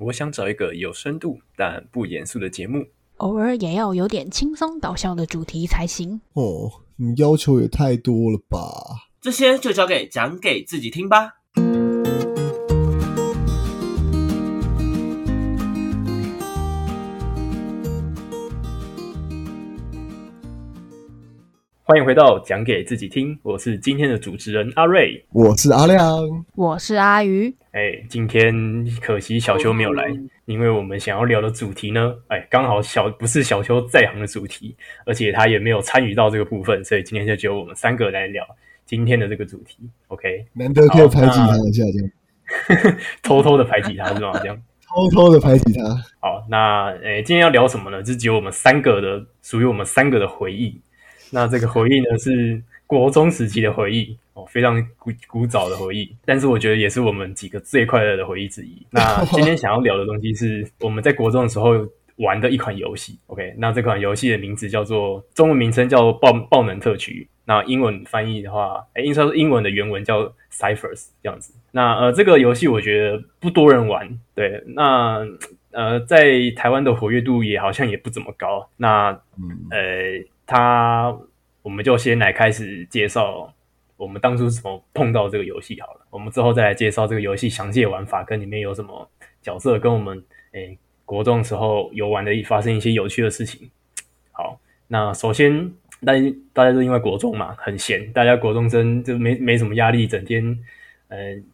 [0.00, 2.86] 我想找一个有深度但不严肃的节目，
[3.18, 6.20] 偶尔也要有点轻松搞笑的主题才行。
[6.32, 8.58] 哦，你要求也太多了吧？
[9.20, 11.39] 这些就交给讲给自己听吧。
[21.90, 25.20] 欢迎回到讲给自己听，我是今天的主持人阿瑞。
[25.32, 26.08] 我是阿亮，
[26.54, 28.54] 我是阿鱼，哎，今天
[29.02, 30.04] 可惜小秋没有来，
[30.44, 38.46] 因为我们想要聊的主题呢，哎，刚好小不是小秋在行的主题，而且他也没有参与到这个部分，所以今天就只有我们三个来聊
[38.86, 39.78] 今天的这个主题。
[40.06, 44.30] OK，难得可以排挤他一下，这样 偷偷的排挤他是吗？
[44.38, 44.56] 这样。
[44.94, 45.88] 偷偷的排挤他。
[46.20, 48.00] 好，那诶，今天要聊什么呢？
[48.00, 50.80] 就只有我们三个的，属于我们三个的回忆。
[51.32, 56.14] 那这个回忆呢，是国中时期的回忆哦，非常古古早的回忆。
[56.24, 58.84] 但是我觉得也是我们几个最快乐的回忆之一。
[58.90, 63.16] 那 今天想要聊的东西是我们在国中的时候玩的一款游戏。
[63.28, 67.28] OK，那这款游戏的名字叫做中文名称叫爆爆能特区。
[67.44, 71.54] 那英文翻译的话，哎，应该说英文的原文叫 Ciphers 这样子。
[71.70, 74.62] 那呃，这个游戏我觉得不多人玩，对。
[74.66, 75.24] 那
[75.70, 78.68] 呃，在台湾的活跃度也好像也不怎么高。
[78.76, 79.10] 那
[79.70, 80.24] 呃。
[80.50, 81.16] 他，
[81.62, 83.54] 我们就先来开始介绍
[83.96, 86.00] 我们当初怎么碰到这个游戏好了。
[86.10, 89.08] 我们之后再来介绍这个游戏详细的玩法，跟里面有什么
[89.40, 93.70] 角色，跟我们诶国中时候游玩的发生一些有趣的事情。
[94.32, 95.72] 好，那首先，
[96.04, 100.44] 大家大家都因为国中嘛很闲，大家国中生就没没什么压力，整天
[101.10, 101.44] 嗯，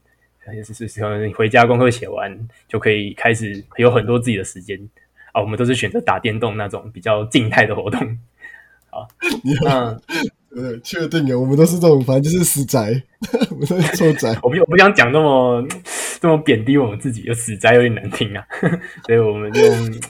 [0.64, 4.80] 是是可能回家功课写完就可以开始有很多自己的时间
[5.32, 5.42] 啊。
[5.42, 8.18] 我们都是选择打电动那种比较静态的活动。
[9.62, 9.98] 那
[10.56, 13.02] 呃，确定啊，我们都是这种，反正就是死宅，
[13.50, 14.30] 我们都是臭宅。
[14.42, 15.62] 我不我不想讲那么
[16.18, 18.42] 这么贬低我们自己，就死宅有点难听啊，
[19.04, 19.60] 所以我们就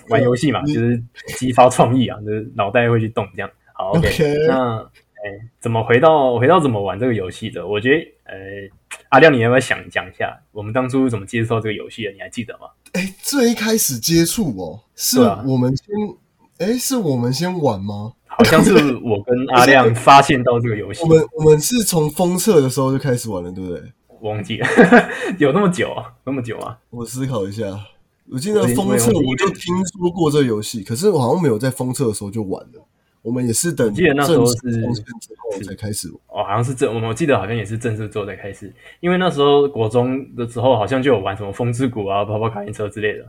[0.08, 1.02] 玩游戏嘛，就是
[1.36, 3.50] 激发创意啊，就是脑袋会去动这样。
[3.72, 7.66] 好，OK，那哎，怎么回到回到怎么玩这个游戏的？
[7.66, 8.36] 我觉得呃，
[9.08, 12.12] 阿亮，你要不要想讲一下，我们当初怎么接受这个游戏的？
[12.12, 12.68] 你还记得吗？
[12.92, 15.86] 哎，最一开始接触哦，是我们先，
[16.58, 18.12] 哎，是我们先玩吗？
[18.26, 21.02] 好像是我跟 阿亮发现到这个游戏。
[21.02, 23.82] 我们我们是从封测的时候就开始玩了，对不对？
[24.20, 24.66] 忘记了，
[25.38, 26.12] 有那么久啊？
[26.24, 26.78] 那么久啊？
[26.90, 27.64] 我思考一下，
[28.30, 32.82] 我记得封测我就听说过这个游戏，可是我好像没有在封测的时候就玩了。
[33.22, 36.08] 我们也是等记得那时候是之后才开始。
[36.28, 43.26] 哦，好像是正我我记得好像也是正式之后才开始，因为那时候国中的时候好像就有玩什么风之谷啊、跑跑卡丁车之类的。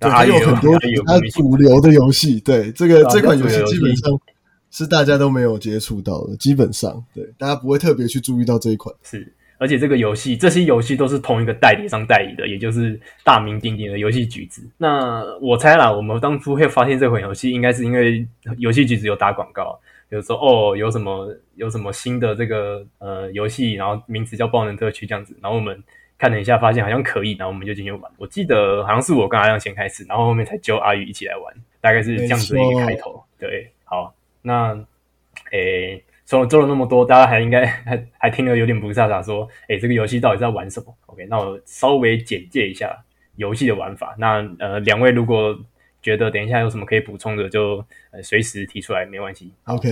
[0.00, 2.38] 对，还有很多其他主流的游戏。
[2.40, 4.20] 对，这个这款游戏基本上
[4.70, 8.94] 是大家都没有接触到的，基本上对大家不会特别去注意到这一款。
[9.02, 14.62] 是，而且这个游戏这些游戏都是同一个代理商代理的，也就是大名鼎鼎的游戏橘子。
[14.76, 18.24] 那我猜啦，我们当初会发现这款游戏，应该是因为
[18.58, 19.76] 游戏橘子有打广告，
[20.08, 25.82] 比如说哦，有什么有什么新的这个呃游戏，然后名字叫爆能特区这样子，然后我们。
[26.18, 28.10] 看了一下，发现好像可以，然后我们就进去玩。
[28.18, 33.22] 我记得好像是我跟阿亮先开始，然后后面才揪阿宇一起来玩，大概是这样子的一个开头。
[33.38, 34.12] 对，好，
[34.42, 34.76] 那
[35.52, 42.98] 诶，说了做了那么多，大家还应该还 还听得有点不飒飒，说诶，这个游戏到底在玩什么？OK，那我稍微简介一下
[43.36, 44.16] 游戏的玩法。
[44.18, 45.56] 那呃，两位如果
[46.02, 49.52] 觉得等一下有什么可以补充的，就呃随时提出来，没关系。
[49.64, 49.88] OK，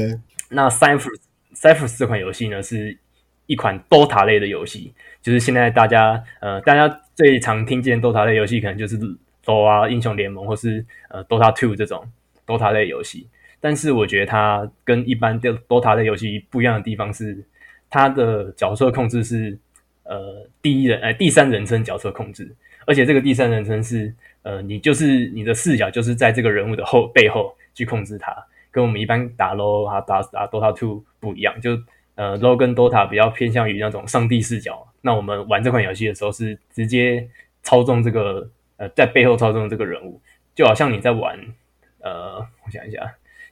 [0.49, 1.17] 那 Cypher
[1.55, 2.99] Cypher 这款游戏呢是。
[3.47, 4.93] 一款 DOTA 类的游戏，
[5.23, 8.99] 就是现在大家呃，大家最常听见 DOTA 类游戏，可能就是
[9.45, 12.05] DOTA 英雄联盟，或是呃 DOTA Two 这种
[12.47, 13.29] DOTA 类游戏。
[13.61, 17.45] 但是我觉得它跟一般的 DOTA 类游戏不一样的地方是，
[17.89, 19.57] 它的角色控制是
[20.03, 22.55] 呃第一人呃第三人称角色控制，
[22.85, 24.13] 而且这个第三人称是
[24.43, 28.37] 呃你就是你的视角就是在这个人物的后背后去控制它，
[28.71, 31.79] 跟我们一般打 LO 啊打打 DOTA Two 不一样，就。
[32.17, 34.87] 呃，LO 跟 DOTA 比较偏向于那种上帝视角。
[35.03, 37.29] 那我们玩这款游戏的时候，是直接
[37.63, 40.21] 操纵这个呃，在背后操纵这个人物，
[40.55, 41.39] 就好像你在玩
[42.01, 42.99] 呃，我想一下，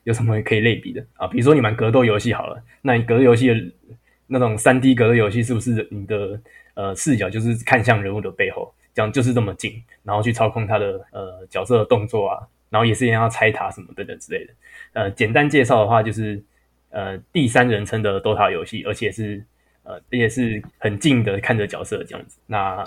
[0.03, 1.27] 有什么可以类比的啊？
[1.27, 3.55] 比如说你玩格斗游戏好了，那你格斗游戏的
[4.27, 6.41] 那种三 D 格斗游戏，是不是你的
[6.73, 14.53] 呃视角就是看向人物的背后，这样就是这么近，然后去操控他的呃角色的动作啊，然后也是一样要拆塔什么等等之类的。
[14.93, 16.43] 呃，简单介绍的话就是。
[16.95, 19.43] 呃，第三人称的 DOTA 游戏，而且是
[19.83, 22.37] 呃，而且是很近的看着角色这样子。
[22.47, 22.77] 那，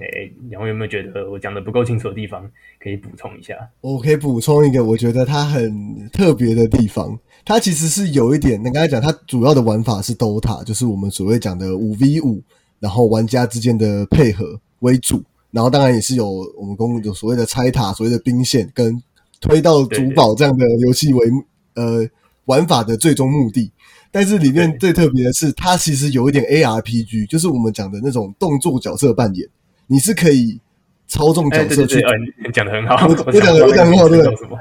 [0.00, 2.50] 诶，两位有没有觉得我讲的不够清楚的地方，
[2.80, 3.54] 可以补充一下？
[3.80, 12.42] 我可以补充一个，我觉得它很特别的地方，它其实是有一点，你刚才讲，它主要的玩法是 DOTA，就是我们所谓讲的五 v 五，
[12.80, 15.22] 然后玩家之间的配合为主。
[15.52, 19.00] 然后当然也是有我们公有所谓的拆塔、所谓的兵线跟
[19.40, 21.26] 推到主堡这样的游戏为
[21.74, 22.06] 呃
[22.48, 23.72] 玩法的最终目的。
[24.10, 29.46] 但是里面最特别的是，它其实有一点 ARPG，就是我们讲的那种动作角色扮演，
[29.86, 30.58] 你是可以
[31.06, 32.02] 操纵角色去。
[32.42, 34.18] 你讲的很好，我讲的我讲很好，对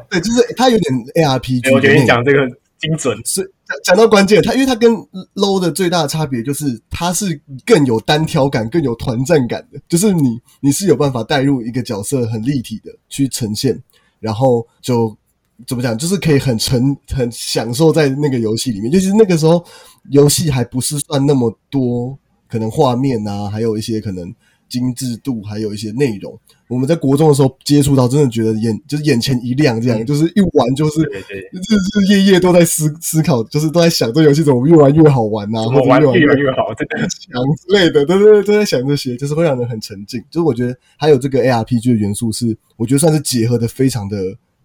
[0.10, 1.74] 对，就是它有点 ARPG。
[1.74, 2.46] 我觉得你讲这个
[2.78, 3.50] 精准，是
[3.86, 4.44] 讲到关键。
[4.44, 4.92] 它因为它跟
[5.36, 13.82] Low 的最大的差别就是，它是更有单挑感、更有团战感的，就是你你是有办法带入一个角色很立体的去呈现，
[14.20, 15.18] 然后就。
[15.66, 15.98] 怎么讲？
[15.98, 18.92] 就是可以很沉、很享受在那个游戏里面。
[18.92, 19.64] 尤其是那个时候，
[20.12, 22.18] 游戏还不是算那么多，
[22.48, 24.32] 可能画面啊，还有一些可能
[24.70, 26.38] 精致度，还有一些内容。
[26.68, 40.22] 我们在国中的时候接触到，真的觉得眼就是眼前一亮，这样就是一玩就是日日夜夜都在思思考，就是都在想这游戏怎么越玩越好玩啊，或者越玩越越好，这个强之类的，对对对，都在想这些，就是会让人很沉浸。
[40.30, 44.18] 就是我觉得还有这个 ARPG 的元素，是我觉得算是结合的非常的。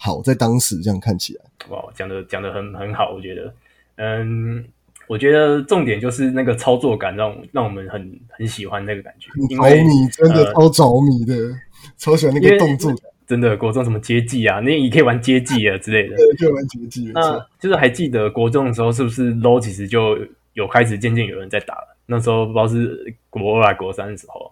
[0.04, 3.54] 好，在当时这样看起来，哇，讲的讲的很很好，我觉得，
[3.94, 4.64] 嗯，
[5.06, 11.54] 我觉得重点就是那个操作感，让让我们很很喜欢那个感觉，着迷，真的超着迷的，
[11.98, 12.92] 超喜欢那个动作，
[13.28, 17.12] 真的国中什么接技啊，那你可以玩接技啊之类的， 对，可以玩接技。
[17.14, 20.18] 那就是还记得国中的时候，是不是 low 其实就
[20.54, 21.96] 有开始渐渐有人在打了？
[22.06, 24.50] 那时候不知道是国二国三的时候，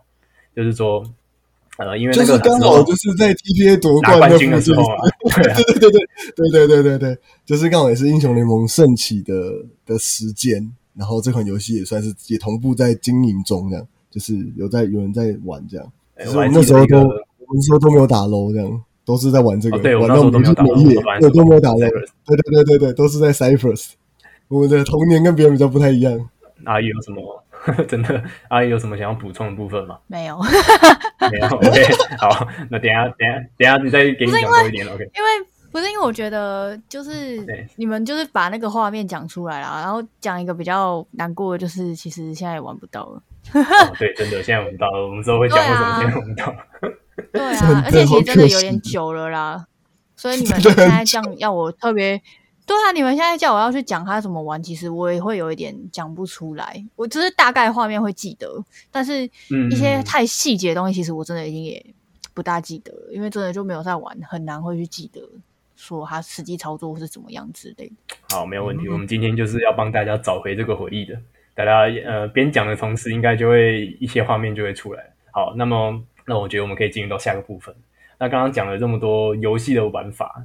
[0.55, 1.05] 就是说。
[1.81, 4.97] 呃，因为就是刚好就是在 TPA 夺冠的军的时候 啊，
[5.65, 9.35] 对对对对对对对对对，就是刚好也是英雄联盟盛起的
[9.87, 15.93] 的时间，然后这款游戏也算是也同步在经营中，这样就是有在有人在玩这样，
[16.27, 21.79] 我们那时候都我们说都没有打 low 这样，都是在玩这个对，玩到我们是农业，对都没有打 low，
[22.27, 23.93] 对对对对对，都是在 Cypress，
[24.49, 26.29] 我们的童年跟别人比较不太一样，
[26.65, 27.40] 阿姨有什么？
[27.89, 29.99] 真的，阿姨有什么想要补充的部分吗？
[30.07, 30.39] 没有，
[31.31, 31.47] 没有。
[31.47, 31.85] OK，
[32.19, 34.87] 好，那等下，等下，等下，你再给你讲多一点。
[34.87, 35.29] OK，因为
[35.71, 37.45] 不是因为我觉得就是
[37.77, 43.23] 你们就是把那个画面讲出来了，然后讲一个比较难过的，就是其实现在也玩不到了。
[43.99, 45.07] 对，真的现在玩不到了。
[45.07, 46.55] 我们之后会讲为什么现在玩不到。
[47.33, 49.67] 对啊，而且其实真的有点久了啦，
[50.17, 52.21] 所以你们现在这样要我特别。
[52.71, 56.81] 对啊，你们现在叫我要去讲他怎么玩，其实我也会有一点讲不出来。
[56.95, 59.29] 我只是大概画面会记得，但是
[59.73, 61.85] 一些太细节的东西，其实我真的已经也
[62.33, 65.21] 不大记得了，因为真的就没有在玩，很难会去记得
[65.75, 68.17] 说他实际操作是怎么样之类的。
[68.31, 68.89] 好，没有问题。
[68.89, 71.21] 我们今天就是要帮大家找回这个回忆的。
[71.57, 75.13] 大家呃边讲的同时，应该就会一些画面就会出来。
[75.33, 77.75] 好，那么那我觉得我们可以进入到下个部分。
[78.17, 80.45] 那刚刚讲了这么多游戏的玩法。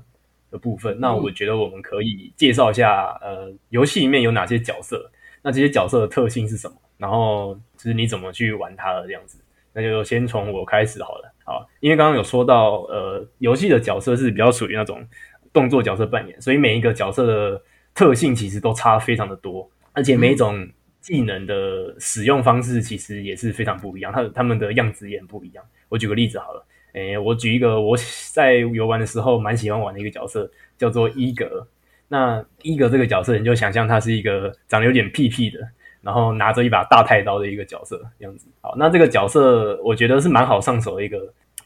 [0.58, 5.12] 部分，那我觉得我们可以介绍一下，呃，游戏里面有哪些角色，
[5.42, 9.40] 那这些角色的特性是什么，然后就是你怎么去玩它的这样子。
[9.74, 15.06] 那就先从我开始好了，好，因为刚刚有说到，呃，游戏的角色是比较属于那种
[15.52, 17.62] 动作角色扮演，所以每一个角色的
[17.94, 20.66] 特性其实都差非常的多，而且每一种
[21.02, 25.64] 技能的使用方式其实也是非常不一样，它他们的样子也很不一样。
[25.90, 26.66] 我举个例子好了。
[26.96, 27.98] 诶，我举一个我
[28.32, 31.68] 在游玩的时候蛮喜欢玩的一个角色，叫做伊格。
[32.08, 35.60] 那伊格这个角色，你就想象他是一个长得有点屁屁的，
[36.02, 38.48] 然后拿着一把大太刀的一个角色样子。
[38.62, 41.20] 好，那这个角色我觉得是蛮好上手的一个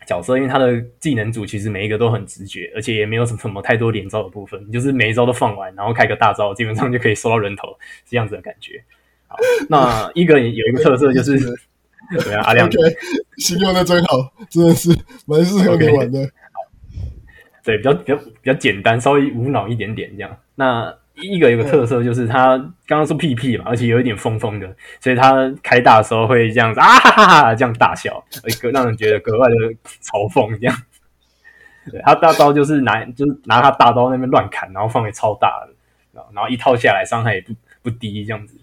[0.07, 8.83] 角色，因为他的技能组其实每一个都很直觉，而且也没有什么什么太多连招的部分，就是每一招都放完，然后开个大招，基本上就可以收到人头这样子的感觉。
[9.27, 9.37] 好，
[9.69, 11.37] 那伊格有一个特色就是。
[12.23, 12.69] 对啊，阿亮，
[13.37, 14.89] 形容的真好，真的是
[15.25, 16.27] 蛮适合你玩的。
[17.63, 20.37] 对，比较比较比较简单，稍微无脑一点点这样。
[20.55, 29.55] 那一个有个特色就是他刚刚说屁屁嘛，而且有一点疯疯的，所以他开大的时候会这样子啊哈哈哈这样大笑，一个让人觉得格外的
[30.01, 30.75] 嘲讽这样。
[31.91, 38.57] 对他大刀就是拿就是拿他大刀那边乱砍，然后范围超大的，然后一套下来伤害也不不低这样子。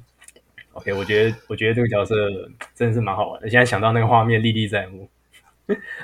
[0.77, 2.15] OK，我觉得我觉得这个角色
[2.75, 3.49] 真的是蛮好玩的。
[3.49, 5.09] 现在想到那个画面历历在目。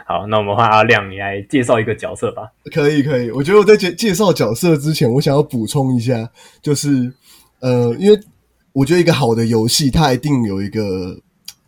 [0.06, 2.50] 好，那我们换阿亮，你来介绍一个角色吧。
[2.72, 3.30] 可以，可以。
[3.30, 6.28] 我觉得我在介介绍角色之前，我想要补充一下，
[6.60, 7.12] 就是
[7.60, 8.18] 呃，因为
[8.72, 11.16] 我觉得一个好的游戏，它一定有一个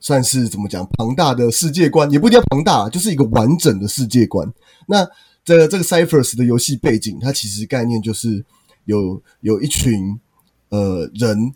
[0.01, 4.51] 算是怎么讲庞大的世界观，也不一定要庞大，就是一个完整的世界观。
[4.89, 5.07] 那
[5.45, 8.45] 这个这个 Cyphers 的游戏背景，它其实概念就是
[8.87, 10.19] 有有一群
[10.71, 11.55] 呃人。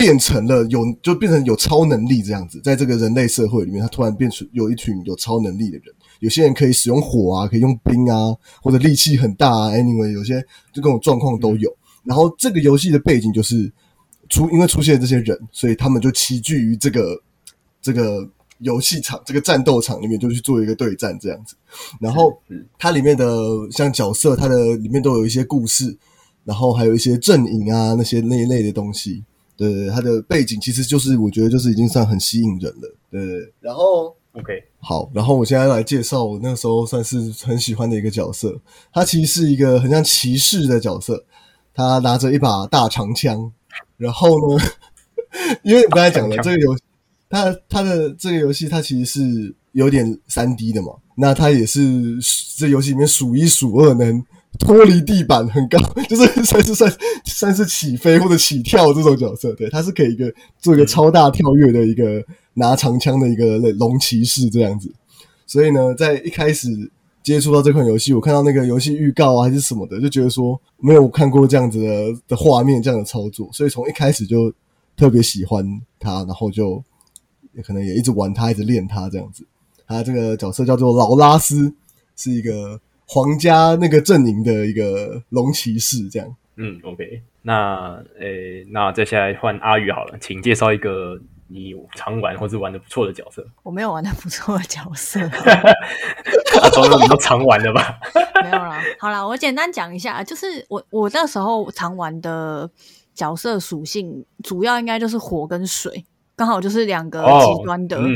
[0.00, 5.94] 变成了有，就变成有超能力这样子，在这个人类社会里面，他突然变成有一群有超能力的人。
[6.20, 9.68] 有些人可以使用火啊，可以用冰啊，或者力气很大啊。
[9.70, 10.42] Anyway，有些
[10.72, 11.70] 就各种状况都有。
[12.02, 13.70] 然后这个游戏的背景就是
[14.30, 17.20] 出，因为出现这些人，所以他们就齐聚于这个
[17.82, 18.26] 这个
[18.58, 21.54] 游戏场这个战斗场里面就去做一个对战这样子。
[22.00, 22.32] 然后
[22.78, 23.26] 它里面的
[23.70, 25.96] 像角色，它的里面都有一些故事，
[26.44, 29.24] 然后还有一些阵营啊那些那一类的东西。
[29.60, 32.96] 对对，它的背景其实就是我觉得就是已经算很吸引人了。
[33.10, 38.58] 对对，然后 OK 好，然后我现在来介绍我那时候算是很喜欢的一个角色，
[38.90, 41.22] 他其实是一个很像骑士的角色，
[41.74, 43.52] 他拿着一把大长枪，
[43.98, 44.64] 然后呢，
[45.62, 46.82] 因为我刚才讲了这个游戏，
[47.28, 52.18] 他他的这个游戏它其实是有点三 D 的嘛，那他也是
[52.56, 54.24] 这游戏里面数一数二能。
[54.58, 55.78] 脱离地板很高，
[56.08, 56.92] 就是算是算
[57.24, 62.22] 算是起飞或者起跳这种角色，对，他是可以一个做一个超大跳跃的一个
[62.54, 64.92] 拿长枪的一个龙骑士这样子。
[65.46, 66.68] 所以呢，在一开始
[67.22, 74.52] 接触到这款游戏，我看到那个游戏预告啊还是什么的，就觉得说没有看过这样子的的画面，这样的操作，所以从一开始就
[74.96, 75.64] 特别喜欢
[75.98, 76.82] 他，然后就
[77.64, 79.46] 可能也一直玩他，一直练他这样子。
[79.86, 81.72] 他这个角色叫做劳拉斯，
[82.16, 82.78] 是一个。
[83.12, 86.36] 皇家那个阵营的一个龙骑士，这样。
[86.54, 87.20] 嗯，OK。
[87.42, 93.44] 那，诶，那接下来换阿宇好了，请介绍一个你常玩或是玩的不错的角色。
[93.64, 95.18] 我没有玩的不错的角色。
[96.62, 97.98] 阿聪，你都常玩的吧？
[98.44, 98.80] 没有啦。
[99.00, 102.70] 好啦，我简单讲一下，就是我我那时候常玩的
[103.12, 106.04] 角色属性，主要应该就是火跟水，
[106.36, 108.14] 刚好就是两个极端的，嗯，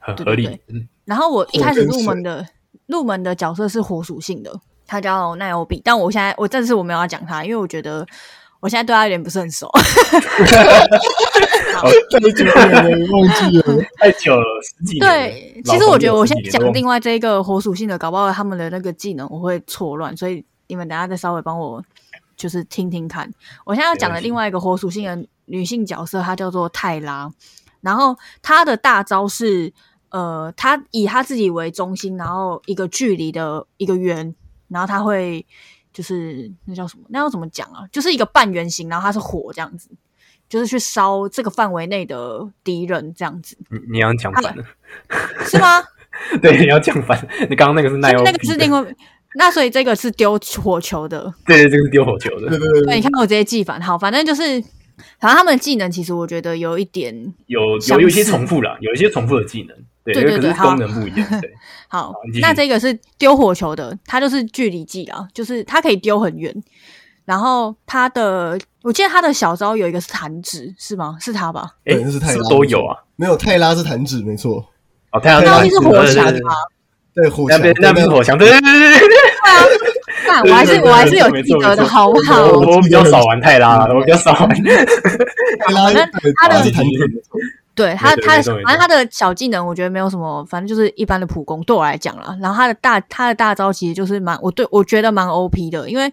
[0.00, 0.58] 很合理。
[1.04, 2.44] 然后我一开始入门的。
[2.88, 4.52] 入门的角色是火属性的，
[4.86, 8.04] 他叫奈欧比，但我现在我这次我没有要讲他，因为我觉得
[8.60, 9.70] 我现在对他有点不是很熟。
[11.78, 11.90] 太
[12.32, 15.06] 久了，忘记了，太久了，十几年。
[15.06, 21.84] 对，其实我觉得我先讲另外这个火属性的，搞不好他们的那个技能我会错乱，所以你们等下再稍微帮我
[22.36, 23.30] 就是听听看。
[23.66, 27.30] 我现在要讲的另外一个火属性的女性角色，她叫做泰拉，
[27.82, 29.74] 然后她的大招是。
[30.10, 34.34] 呃，他以他自己为中心，然后一个距离的一个圆，
[34.68, 35.44] 然后他会
[35.92, 37.04] 就是那叫什么？
[37.10, 37.86] 那要怎么讲啊？
[37.92, 39.90] 就是一个半圆形，然后它是火这样子，
[40.48, 43.56] 就是去烧这个范围内的敌人这样子。
[43.70, 44.64] 你你要讲反了，
[45.44, 45.82] 是吗？
[46.40, 47.28] 对，你要讲反。
[47.50, 48.82] 你刚刚那个是奈欧，那个是另外，
[49.34, 51.32] 那所以这个是丢火球的。
[51.44, 52.48] 对对，这个是丢火球的。
[52.48, 53.80] 对对对，你看我直接记反。
[53.80, 54.64] 好，反正就是。
[55.20, 57.14] 反正他们的技能其实我觉得有一点
[57.46, 59.76] 有有有一些重复了，有一些重复的技能，
[60.14, 61.40] 对对对，功能不一样。
[61.40, 61.52] 对，
[61.88, 66.54] 好，那这个是丢火球的，它就是距离技啊，就是它可以丢很远。
[67.24, 71.16] 然后它的，我记得它的小招有一个是弹指，是吗？
[71.20, 71.70] 是它吧？
[71.84, 74.64] 哎，那是泰拉都有啊，没有泰拉是弹指，没错。
[75.12, 76.54] 哦，泰拉是火墙啊，
[77.14, 80.42] 对火墙，那边是火墙，对对对对对对啊。
[80.44, 82.46] 我还是我还是有记得的，好不好？
[82.52, 84.84] 我比较少玩泰拉，我比较少玩泰
[85.72, 85.90] 拉。
[86.36, 86.62] 他 的
[87.78, 92.36] 对他他反正他的小技能，我觉得没有什么，反正就是一般的普攻，对我来讲了。
[92.42, 96.12] 然后他的大他的大招其实就是蛮，我对我觉得蛮 O P 的，因为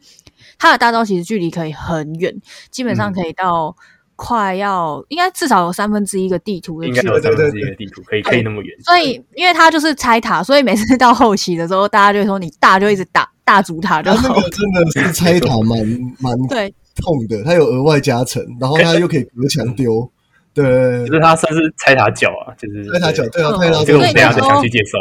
[0.59, 2.33] 他的大招其实距离可以很远，
[2.69, 3.75] 基本上可以到
[4.15, 8.77] 快要应该至少有三分之一个地图的距离，有三分之一个地图可以可以那么远。
[8.83, 13.29] 所以因为他就是拆塔，所以每次到后期的时候，大家就会说你大就一直打。
[13.45, 15.77] 大主塔的，那个真的是拆塔蛮
[16.19, 20.11] 蛮对痛的，他有额外加成，然后他又可以隔墙丢，
[20.55, 23.83] 对，就是他算是拆塔脚啊，就是拆塔脚，对啊，拆塔脚。
[23.83, 24.97] 这个我等下再详细介绍。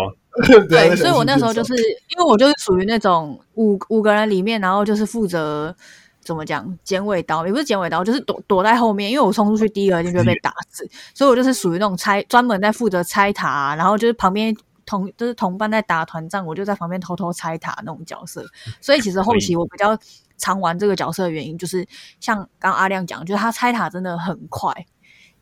[0.69, 5.75] 对，所以我那时候就是因为我就是属于那种五五个人里面，然后就是负责
[6.21, 14.55] 怎么讲剪尾刀，也不是剪尾刀，就是躲躲在后面，因为我冲出去第一个一定就会被打死，所以我就是属于那种拆专门在负责拆塔，然后就是旁边。
[14.87, 18.45] 同就是同伴在打团战，我就在旁边偷偷拆塔那种角色。
[18.83, 19.97] 所以其实后期我比较
[20.37, 21.87] 常玩这个角色的原因，就是
[22.21, 24.71] 像刚阿亮讲，就是他拆塔真的很快。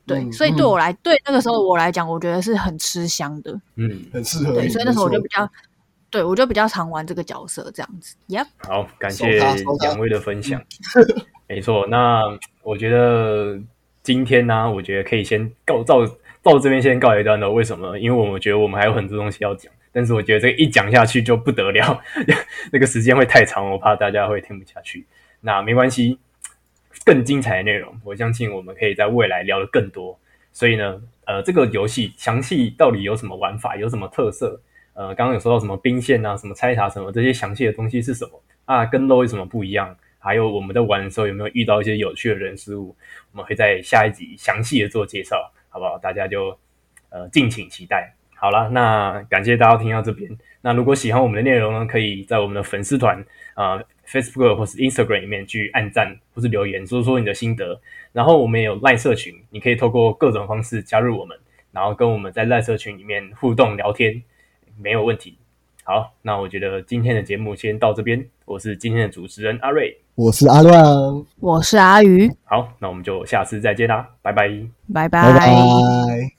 [0.06, 3.60] 对，所以对我来，对那个时候我来讲，我觉得是很吃香的。
[3.76, 4.54] 嗯，很适合。
[4.54, 5.48] 对，所以那时候我就比较，
[6.10, 8.16] 对我就比较常玩这个角色这样子。
[8.28, 8.46] Yep。
[8.58, 9.38] 好，感谢
[9.80, 10.60] 两位的分享。
[11.48, 12.22] 没错，那
[12.62, 13.60] 我觉得
[14.02, 15.98] 今天呢，我觉得可以先告到。
[16.44, 17.96] 到这边先告一段落，为什么？
[17.96, 22.00] 因为我们觉得我们还有很多东西要讲，但是我觉得这一讲下去就不得了，
[22.72, 25.06] 那个时间会太长，我怕大家会听不下去。
[25.42, 26.18] 那没关系，
[27.04, 30.18] 更精彩的内容，我相信我们可以在未来聊的更多。
[30.52, 34.60] 所以呢，呃，这个游戏详细到底有什么玩法，有什么特色？
[34.94, 38.84] 呃，刚刚有说到什么兵线啊，什么拆塔什么这些详细的东西是什么啊？
[38.84, 39.96] 跟 LO 有什么不一样？
[40.18, 42.94] 还有我们在玩的时候有没有遇到一些有趣的人事物？
[43.32, 45.52] 我们会在下一集详细的做介绍。
[45.68, 45.96] 好不好？
[45.96, 46.54] 大家就
[47.08, 48.14] 呃敬请期待。
[48.34, 50.30] 好了，那感谢大家听到这边。
[50.60, 53.82] 那如果喜欢我们的内容呢，可以在我们的粉丝团啊
[54.12, 57.80] Facebook 或是 Instagram 里面去按赞或是留言，说说你的心得。
[58.12, 61.36] 然后我们也有赖社群，你可以透过各种方式加入我们。
[61.72, 64.22] 然后跟我们在赖社群里面互动聊天，
[64.78, 65.38] 没有问题。
[65.84, 68.22] 好，那我觉得今天的节目先到这边。
[68.44, 70.84] 我是今天的主持人阿瑞，我是阿乱，
[71.40, 72.30] 我是阿鱼。
[72.44, 74.48] 好，那我们就下次再见啦，拜拜，
[74.92, 76.32] 拜拜拜。